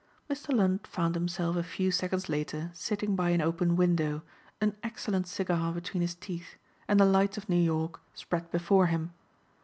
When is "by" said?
3.15-3.29